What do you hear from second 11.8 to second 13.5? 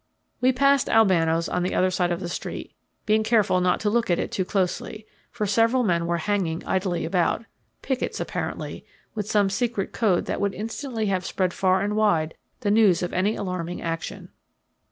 and wide the news of any